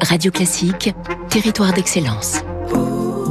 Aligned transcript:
Radio 0.00 0.30
Classique, 0.30 0.94
territoire 1.30 1.72
d'excellence. 1.72 2.42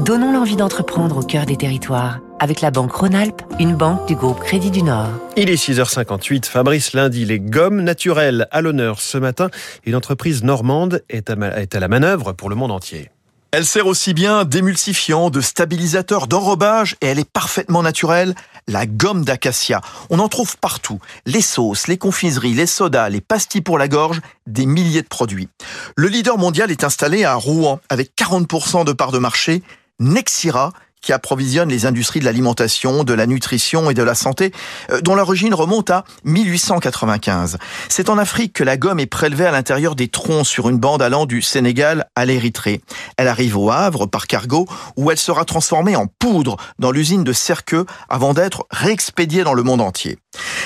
Donnons 0.03 0.33
l'envie 0.33 0.55
d'entreprendre 0.55 1.17
au 1.17 1.23
cœur 1.23 1.45
des 1.45 1.55
territoires 1.55 2.19
avec 2.39 2.61
la 2.61 2.69
banque 2.69 2.91
Rhône-Alpes, 2.91 3.41
une 3.59 3.75
banque 3.75 4.07
du 4.07 4.15
groupe 4.15 4.39
Crédit 4.39 4.71
du 4.71 4.83
Nord. 4.83 5.09
Il 5.37 5.49
est 5.49 5.55
6h58. 5.55 6.45
Fabrice 6.45 6.93
Lundi, 6.93 7.25
les 7.25 7.39
gommes 7.39 7.81
naturelles 7.81 8.47
à 8.51 8.61
l'honneur 8.61 8.99
ce 8.99 9.17
matin. 9.17 9.49
Une 9.85 9.95
entreprise 9.95 10.43
normande 10.43 11.01
est 11.09 11.29
à, 11.29 11.35
la 11.35 11.87
manœuvre 11.87 12.33
pour 12.33 12.49
le 12.49 12.55
monde 12.55 12.71
entier. 12.71 13.09
Elle 13.51 13.65
sert 13.65 13.87
aussi 13.87 14.13
bien 14.13 14.43
d'émulsifiant, 14.43 15.29
de 15.29 15.39
stabilisateur, 15.41 16.27
d'enrobage 16.27 16.95
et 17.01 17.07
elle 17.07 17.19
est 17.19 17.29
parfaitement 17.29 17.83
naturelle. 17.83 18.35
La 18.67 18.85
gomme 18.85 19.23
d'acacia. 19.23 19.81
On 20.09 20.19
en 20.19 20.27
trouve 20.27 20.57
partout. 20.57 20.99
Les 21.25 21.41
sauces, 21.41 21.87
les 21.87 21.97
confiseries, 21.97 22.53
les 22.53 22.65
sodas, 22.65 23.09
les 23.09 23.21
pastilles 23.21 23.61
pour 23.61 23.77
la 23.77 23.87
gorge, 23.87 24.21
des 24.47 24.65
milliers 24.65 25.03
de 25.03 25.07
produits. 25.07 25.49
Le 25.95 26.07
leader 26.07 26.37
mondial 26.37 26.71
est 26.71 26.83
installé 26.83 27.23
à 27.23 27.35
Rouen 27.35 27.79
avec 27.89 28.11
40% 28.17 28.83
de 28.83 28.93
part 28.93 29.11
de 29.11 29.19
marché. 29.19 29.61
Nexira 29.99 30.73
qui 31.05 31.13
approvisionne 31.13 31.69
les 31.69 31.85
industries 31.85 32.19
de 32.19 32.25
l'alimentation, 32.25 33.03
de 33.03 33.13
la 33.13 33.27
nutrition 33.27 33.91
et 33.91 33.93
de 33.93 34.01
la 34.01 34.15
santé, 34.15 34.51
euh, 34.89 35.01
dont 35.01 35.13
l'origine 35.13 35.53
remonte 35.53 35.91
à 35.91 36.03
1895. 36.23 37.59
C'est 37.89 38.09
en 38.09 38.17
Afrique 38.17 38.53
que 38.53 38.63
la 38.63 38.75
gomme 38.75 38.99
est 38.99 39.05
prélevée 39.05 39.45
à 39.45 39.51
l'intérieur 39.51 39.95
des 39.95 40.07
troncs 40.07 40.47
sur 40.47 40.67
une 40.67 40.79
bande 40.79 41.03
allant 41.03 41.27
du 41.27 41.43
Sénégal 41.43 42.07
à 42.15 42.25
l'Érythrée. 42.25 42.81
Elle 43.17 43.27
arrive 43.27 43.55
au 43.55 43.69
Havre 43.69 44.07
par 44.07 44.25
cargo 44.25 44.67
où 44.97 45.11
elle 45.11 45.19
sera 45.19 45.45
transformée 45.45 45.95
en 45.95 46.07
poudre 46.07 46.57
dans 46.79 46.89
l'usine 46.89 47.23
de 47.23 47.33
Cerqueux 47.33 47.85
avant 48.09 48.33
d'être 48.33 48.65
réexpédiée 48.71 49.43
dans 49.43 49.53
le 49.53 49.61
monde 49.61 49.81
entier. 49.81 50.17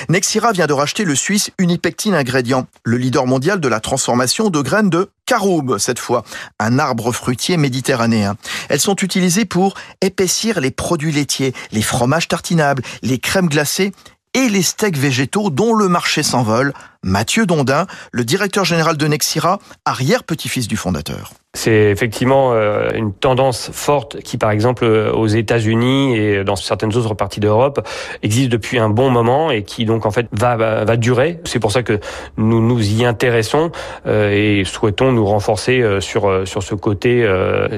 Nexira 0.08 0.52
vient 0.52 0.66
de 0.66 0.72
racheter 0.72 1.04
le 1.04 1.14
Suisse 1.14 1.50
Unipectine 1.58 2.14
Ingrédient, 2.14 2.66
le 2.84 2.96
leader 2.96 3.26
mondial 3.26 3.60
de 3.60 3.68
la 3.68 3.80
transformation 3.80 4.48
de 4.48 4.62
graines 4.62 4.90
de 4.90 5.10
caroube 5.30 5.78
cette 5.78 6.00
fois, 6.00 6.24
un 6.58 6.80
arbre 6.80 7.12
fruitier 7.12 7.56
méditerranéen. 7.56 8.34
Elles 8.68 8.80
sont 8.80 8.96
utilisées 8.96 9.44
pour 9.44 9.74
épaissir 10.00 10.58
les 10.58 10.72
produits 10.72 11.12
laitiers, 11.12 11.54
les 11.70 11.82
fromages 11.82 12.26
tartinables, 12.26 12.82
les 13.02 13.20
crèmes 13.20 13.48
glacées 13.48 13.92
et 14.34 14.48
les 14.48 14.62
steaks 14.62 14.96
végétaux 14.96 15.50
dont 15.50 15.74
le 15.74 15.88
marché 15.88 16.22
s'envole. 16.22 16.72
Mathieu 17.02 17.46
Dondin, 17.46 17.86
le 18.12 18.24
directeur 18.24 18.64
général 18.64 18.96
de 18.96 19.06
Nexira, 19.06 19.58
arrière-petit-fils 19.86 20.68
du 20.68 20.76
fondateur. 20.76 21.32
C'est 21.54 21.90
effectivement 21.90 22.52
euh, 22.52 22.90
une 22.94 23.12
tendance 23.12 23.70
forte 23.72 24.20
qui, 24.20 24.38
par 24.38 24.52
exemple, 24.52 24.84
euh, 24.84 25.10
aux 25.10 25.26
États-Unis 25.26 26.16
et 26.16 26.44
dans 26.44 26.54
certaines 26.54 26.94
autres 26.96 27.14
parties 27.14 27.40
d'Europe, 27.40 27.84
existe 28.22 28.50
depuis 28.50 28.78
un 28.78 28.88
bon 28.88 29.10
moment 29.10 29.50
et 29.50 29.64
qui 29.64 29.84
donc 29.84 30.06
en 30.06 30.12
fait 30.12 30.26
va 30.30 30.56
va, 30.56 30.96
durer. 30.96 31.40
C'est 31.44 31.58
pour 31.58 31.72
ça 31.72 31.82
que 31.82 31.98
nous 32.36 32.60
nous 32.60 32.80
y 32.92 33.04
intéressons 33.04 33.72
euh, 34.06 34.30
et 34.30 34.64
souhaitons 34.64 35.10
nous 35.10 35.26
renforcer 35.26 35.82
sur 36.00 36.46
sur 36.46 36.62
ce 36.62 36.74
côté 36.76 37.26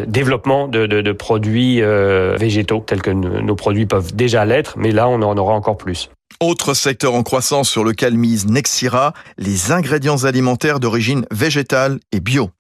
développement 0.07 0.69
de, 0.69 0.87
de, 0.87 1.01
de 1.01 1.13
produits 1.13 1.81
végétaux 1.81 2.85
tels 2.87 3.01
que 3.01 3.11
nos 3.11 3.55
produits 3.55 3.87
peuvent 3.87 4.15
déjà 4.15 4.45
l'être, 4.45 4.75
mais 4.77 4.91
là 4.91 5.09
on 5.09 5.23
en 5.23 5.37
aura 5.39 5.55
encore 5.55 5.79
plus. 5.79 6.11
Autre 6.43 6.75
secteur 6.75 7.15
en 7.15 7.23
croissance 7.23 7.71
sur 7.71 7.85
lequel 7.85 8.19
mise 8.19 8.49
Nexira, 8.49 9.13
les 9.39 9.71
ingrédients 9.71 10.25
alimentaires 10.25 10.81
d'origine 10.81 11.25
végétale 11.31 12.01
et 12.11 12.19
bio. 12.19 12.51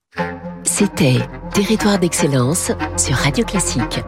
C'était 0.62 1.16
Territoire 1.52 1.98
d'excellence 1.98 2.70
sur 2.96 3.16
Radio 3.16 3.44
Classique. 3.44 4.04